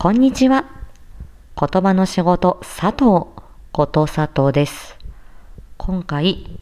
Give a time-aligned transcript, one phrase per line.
[0.00, 0.64] こんにちは。
[1.60, 3.26] 言葉の仕事佐藤
[3.72, 4.96] こと佐藤です。
[5.76, 6.60] 今回、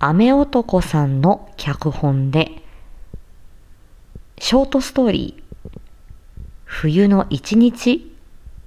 [0.00, 2.60] 雨男さんの脚本で、
[4.40, 5.78] ショートストーリー、
[6.64, 8.12] 冬の一日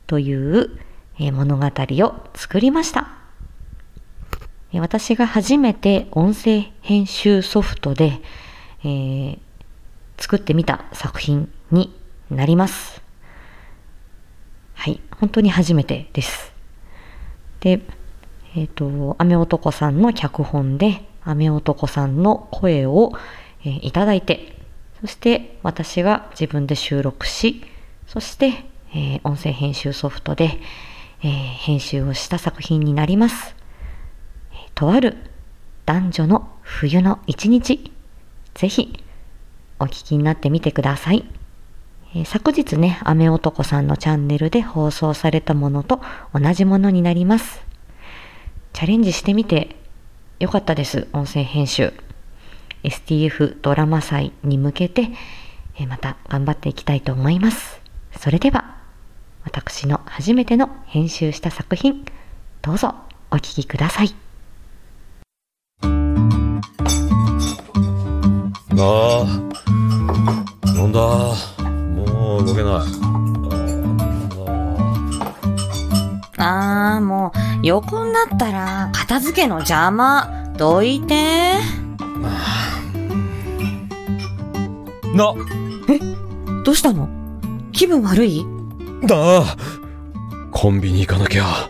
[0.08, 0.80] という
[1.20, 3.10] 物語を作りました。
[4.76, 8.22] 私が初めて音声編集ソフトで、
[8.80, 9.40] えー
[10.18, 11.94] 作ってみた作品に
[12.32, 13.05] なります。
[14.86, 16.54] はい、本当に初めてです。
[17.60, 17.82] で、
[18.56, 23.12] えっ、と、雨男さんの脚本で、雨男さんの声を、
[23.64, 24.56] えーいただいて、
[25.02, 27.64] そして私が自分で収録し、
[28.06, 28.64] そして、
[28.94, 30.60] えー音声編集ソフトで、
[31.24, 33.56] えー編集をした作品になります。
[34.76, 35.18] とある
[35.88, 37.92] 男女の冬の一日、
[38.54, 39.04] ぜひ
[39.80, 41.26] お聞きになってみてください。
[42.24, 46.00] 昨日ね、雨男さんのチャンネルで放送されたものと
[46.34, 47.66] 同じものになります。
[48.72, 49.76] チャレンジしてみて
[50.40, 51.94] よかったです、音声編集。
[52.84, 55.10] STF ドラマ祭に向けて、
[55.78, 57.82] えまた頑張っていきたいと思います。
[58.18, 58.78] それでは、
[59.44, 62.06] 私の初めての編集した作品、
[62.62, 62.96] どうぞ
[63.32, 64.16] お聞きください。
[68.78, 69.26] ああ、
[70.78, 71.55] 飲んだ。
[72.36, 72.74] もう動けない。
[76.38, 80.30] ああー、もう、横になったら、片付けの邪魔。
[80.58, 81.54] どいて。
[85.04, 85.34] ーな、
[86.64, 87.08] どうしたの？
[87.72, 88.46] 気分悪い？
[89.08, 89.58] だあ、
[90.52, 91.70] コンビニ行かなきゃ。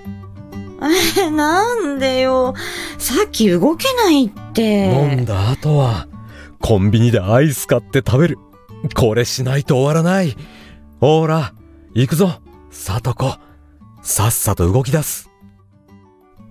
[1.19, 2.55] え、 なんでよ。
[2.97, 5.11] さっき動けないって。
[5.13, 6.07] 飲んだ後は、
[6.59, 8.39] コンビニでアイス買って食べる。
[8.94, 10.36] これしないと終わらない。
[11.00, 11.53] ほら、
[11.94, 12.41] 行くぞ、
[12.72, 13.36] さとこ。
[14.02, 15.30] さっさと動き出す。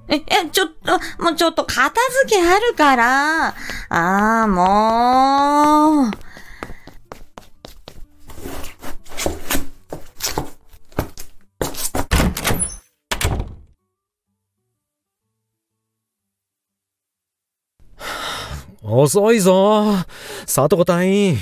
[0.09, 1.93] え、え、ちょっと、もうちょっと片
[2.27, 3.55] 付けあるから。
[3.89, 6.11] あー、もう。
[18.83, 20.05] 遅いぞ。
[20.47, 21.39] さとこ隊員。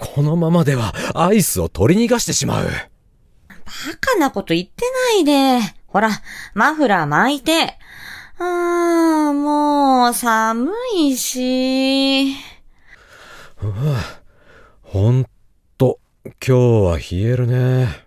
[0.00, 2.64] このままではアイスを取り逃がしてしまう。
[2.64, 2.72] バ
[4.00, 4.84] カなこと言って
[5.14, 5.60] ないで。
[5.86, 6.10] ほら、
[6.54, 7.78] マフラー巻いて。
[8.38, 12.34] あー、もう、寒いし。
[14.82, 15.26] ほん
[15.76, 18.06] と、今日は冷えるね。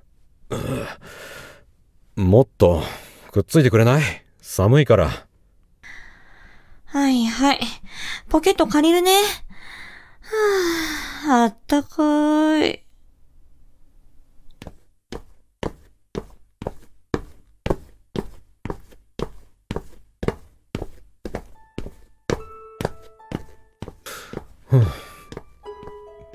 [0.50, 0.88] うん
[2.30, 2.84] もっと、
[3.32, 4.04] くっついてくれない？
[4.42, 5.28] 寒いから。
[6.86, 7.60] はいはい。
[8.30, 9.12] ポケット借りるね。
[9.12, 10.83] はあ、
[11.26, 12.84] あったかい。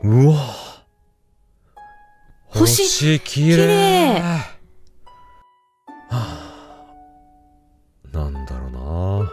[0.03, 0.35] うわ。
[2.47, 3.59] 星星きれい
[4.21, 4.43] は
[6.11, 6.85] あ、
[8.11, 9.31] なんだろうな。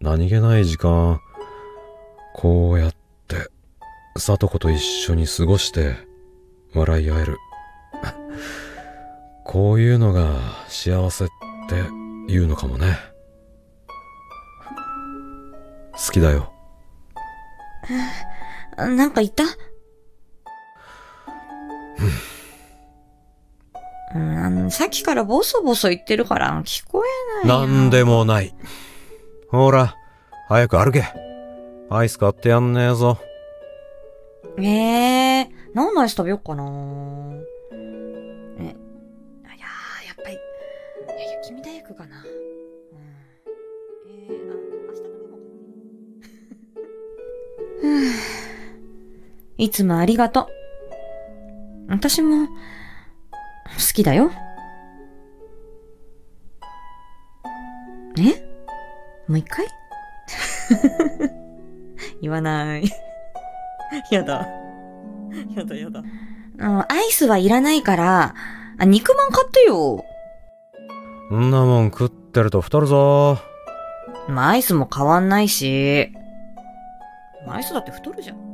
[0.00, 1.20] 何気ない時間、
[2.34, 2.97] こうやって、
[4.18, 5.96] さとこと一緒に過ごして、
[6.74, 7.36] 笑い合える。
[9.44, 10.36] こういうのが
[10.68, 11.28] 幸せっ
[11.68, 11.82] て
[12.28, 12.98] 言うのかもね。
[15.92, 16.52] 好きだよ。
[18.76, 19.44] なんか言った？
[24.14, 27.02] うん、さっきからボソボソ言ってるから聞こ
[27.44, 27.66] えないよ。
[27.66, 28.54] なんでもない。
[29.50, 29.96] ほら、
[30.48, 31.04] 早く歩け。
[31.90, 33.18] アイス買ってやんねえぞ。
[34.60, 36.68] ええー、何のアイス食べよっかなえ、あ
[39.54, 40.38] いやー、やっぱり、い
[41.20, 42.16] や、雪見大福かな。
[42.16, 42.28] うん。
[44.10, 44.60] えー、あ、明
[44.92, 45.42] 日食べようかな。
[47.80, 48.12] ふ ぅ
[49.58, 50.46] いつもありがとう。
[51.90, 52.52] 私も、好
[53.94, 54.30] きだよ。
[58.18, 58.20] え？
[59.28, 59.66] もう一回？
[62.20, 62.84] 言わない。
[64.10, 64.46] やだ。
[65.54, 66.02] やだやだ。
[66.88, 68.34] アイスはいらないから、
[68.78, 70.04] あ、肉まん買ってよ。
[71.32, 73.38] んなもん食ってると太るぞ。
[74.28, 76.12] まあ、アイスも変わんないし。
[77.46, 78.47] まあアイスだって太るじゃん。